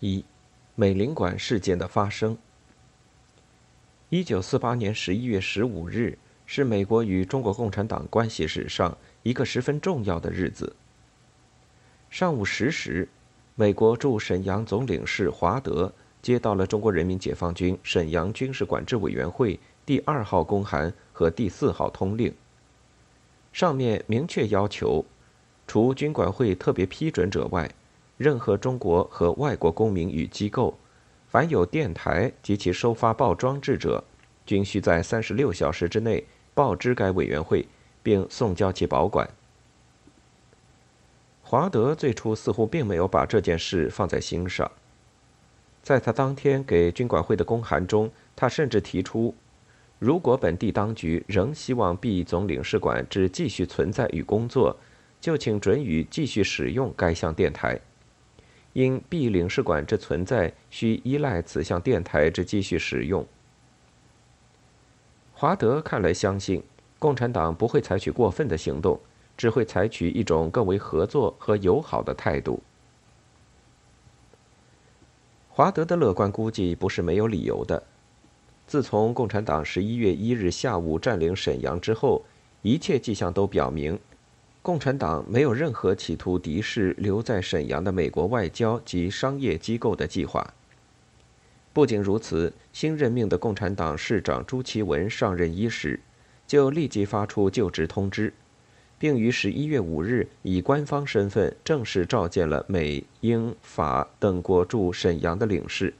[0.00, 0.24] 一，
[0.74, 2.36] 美领馆事件的发生。
[4.08, 10.76] 一九四八年十一月十五日是美国与中国共产党关系史上一个十分重要的日子。
[12.08, 13.08] 上午十时，
[13.56, 15.92] 美国驻沈阳总领事华德
[16.22, 22.32] 接到了中国人民解放军沈阳军事管制委员会第二号公函和第四号通令，
[23.52, 25.04] 上面明确要求，
[25.66, 27.70] 除军管会特别批准者外。
[28.16, 30.78] 任何中国和外国公民与机构，
[31.28, 34.02] 凡有电台及其收发报装置者，
[34.46, 37.66] 均需在三十六小时之内报知该委员会，
[38.02, 39.28] 并送交其保管。
[41.42, 44.70] 华德最初似乎并没有把这件事放在心上，
[45.82, 49.34] 在他当天给军管会的公函中，他甚至提出，
[50.00, 54.76] 如果本地当局仍希望 B 总领事馆只继续存在与工作，
[55.20, 57.78] 就请准予继续使用该项电台。
[58.76, 63.26] 因 B 领事馆之存在，需依赖此项电台之继续使用。
[65.32, 66.62] 华德看来相信，
[66.98, 69.00] 共产党不会采取过分的行动，
[69.34, 72.62] 只会采取一种更为合作和友好的态度。
[75.48, 77.82] 华德的乐观估计不是没有理由的。
[78.66, 82.22] 自从共产党十一月一日下午占领沈阳之后，
[82.60, 83.98] 一切迹象都表明。
[84.66, 90.54] 共产党没有任何企图敌视留在沈阳的美国外交及商业机构的计划。
[91.72, 96.00] 不仅如此，新任命的共产党市长朱其文上任伊始，
[96.48, 98.32] 就立即发出就职通知，
[98.98, 105.94] 并于十一月五日以官方身份正式召见了美、英、法等国驻沈阳的领事，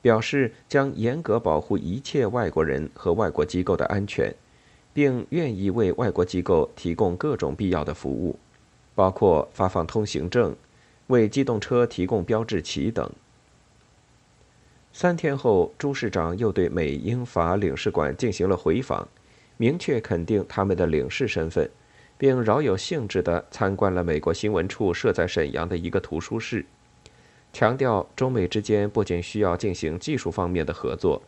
[0.00, 4.34] 表示将严格保护一切外国人和外国机构的安全。
[4.94, 8.38] 并愿意为外国机构提供各种必要的服务，
[8.94, 10.54] 包括发放通行证、
[11.08, 13.10] 为机动车提供标志旗等。
[14.92, 19.08] 三天后，朱市长又对美英法领事馆进行了回访，
[19.56, 21.68] 明确肯定他们的领事身份，
[22.16, 26.64] 并饶有兴致地参观了美国新闻处设在沈阳的一个图书室，
[27.52, 31.20] 强调中美之间不仅需要进行技术方面的合作，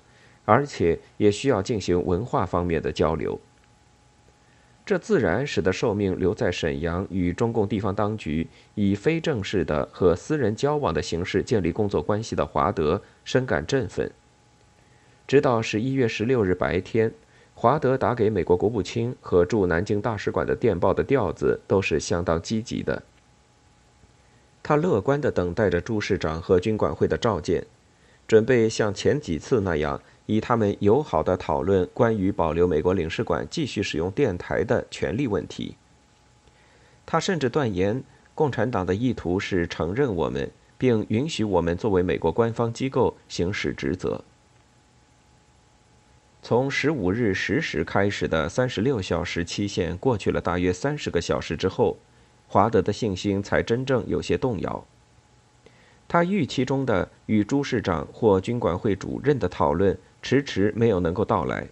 [0.44, 3.36] 而且也需要进行文化方面的交流。
[4.86, 14.08] 这自然使得受命留在沈阳与中共地方当局以非正式的和私人交往的形式建立工作关系的华德深感振奋。
[15.26, 17.12] 直到十一月十六日白天，
[17.56, 23.02] 华德打给美国国务卿和驻南京大使馆的电报的调子都是相当积极的。
[24.62, 27.66] 他乐观地等待着朱市长和军管会的召见，
[28.28, 30.00] 准备像前几次那样。
[30.26, 35.76] 以他们友好的讨论关于保留美国领事馆继续使用电台的权利问题。
[37.06, 38.02] 他甚至断言，
[38.34, 44.24] 共产党的意图是承认我们，并允许我们作为美国官方机构行使职责。
[46.42, 51.96] 从十五日十时开始的三十六小时期限过去了大约三十个小时之后，
[52.48, 54.84] 华德的信心才真正有些动摇。
[56.08, 59.96] 他预期中的与朱市长或军管会主任的讨论。
[60.26, 61.68] 迟迟没有能够到来。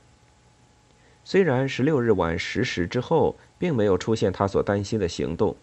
[1.24, 5.56] 虽然十六日晚十时之后并没有出现他所担心的行动，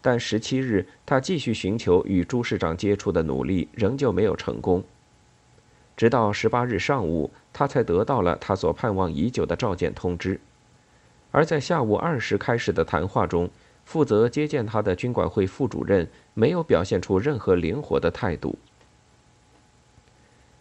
[0.00, 4.84] 但十七日他继续寻求与朱市长接触的努力仍旧没有成功。
[5.96, 10.38] 直到十八日上午，他才得到了他所盼望已久的召见通知。
[11.32, 13.50] 而在下午二时开始的谈话中，
[13.84, 18.56] 负责接见他的军管会副主任没有表现出任何灵活的态度。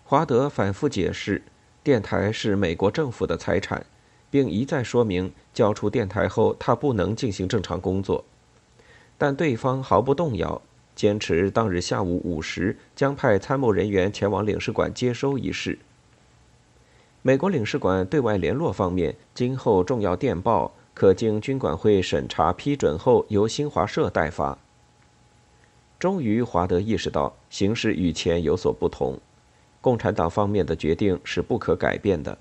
[0.06, 1.44] 华德反复解释。
[1.84, 3.84] 电台是美国政府的财产，
[4.30, 8.24] 并一再说明交出电台后，他不能进行正常工作。
[9.18, 10.62] 但对方毫不动摇，
[10.96, 15.80] 坚持当日下午五时将派参谋人员前往领事馆接收一事。
[17.24, 24.58] 美国领事馆对外联络方面，今后重要电报可经军管会审查批准后，由新华社代发。
[26.00, 29.20] 终于，华德意识到形势与前有所不同。
[29.82, 32.38] 共产党方面的决定是不可改变的。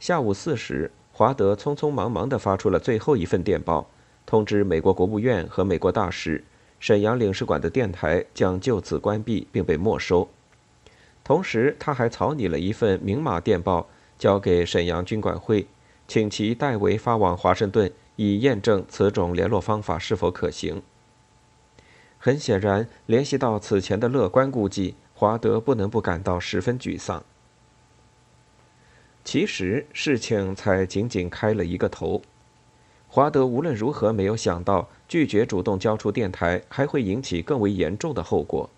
[0.00, 3.88] 下午四时，华德匆匆忙忙地发出了最后一份电报，
[4.26, 6.44] 通知美国国务院和美国大使，
[6.78, 10.28] 沈阳领事馆的电台将就此关闭并被没收。
[11.24, 13.88] 同时，他还草拟了一份明码电报，
[14.18, 15.66] 交给沈阳军管会，
[16.06, 20.82] 请其代为发往华盛顿，以验证此种联络方法是否可行。
[22.18, 24.94] 很显然，联系到此前的乐观估计。
[25.18, 27.24] 华德不能不感到十分沮丧。
[29.24, 32.22] 其实事情才仅仅开了一个头。
[33.08, 38.70] 华德无论如何没有想到，拒绝主动交出电台还会引起更为严重的后果。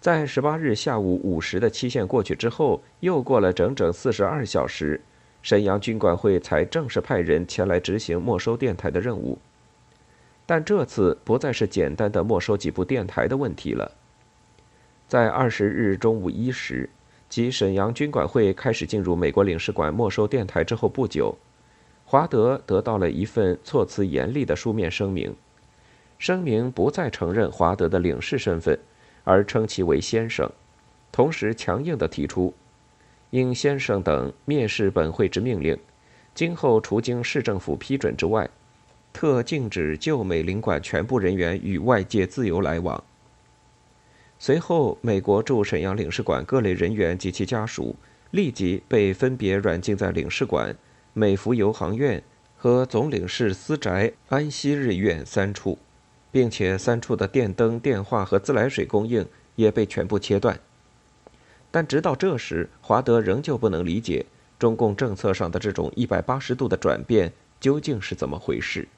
[0.00, 4.98] 在十八日下午五时的期限过去之后，又过了整整四十二小时，
[5.42, 9.36] 沈阳军管会才正式派人前来执行没收电台的任务。
[10.46, 13.98] 但这次不再是简单的没收几部电台的问题了。
[15.10, 16.88] 在二十日中午一时，
[17.28, 21.36] 即沈阳军管会开始进入美国领事馆没收电台之后不久，
[22.04, 25.34] 华德得到了一份措辞严厉的书面声明。
[26.20, 28.78] 声明不再承认华德的领事身份，
[29.24, 30.48] 而称其为先生，
[31.10, 32.54] 同时强硬地提出，
[33.30, 35.76] 应先生等蔑视本会之命令，
[36.36, 38.48] 今后除经市政府批准之外，
[39.12, 43.02] 特禁止旧美领馆全部人员与外界自由来往。
[44.42, 47.94] 随后，美国驻沈阳领事馆各类人员及其家属
[48.30, 50.74] 立即被分别软禁在领事馆、
[51.12, 52.22] 美孚油航院
[52.56, 55.78] 和总领事私宅安息日院三处，
[56.32, 59.26] 并且三处的电灯、电话和自来水供应
[59.56, 60.58] 也被全部切断。
[61.70, 64.24] 但直到这时，华德仍旧不能理解
[64.58, 68.88] 中共政策上的这种一百八十度的转变究竟是怎么回事。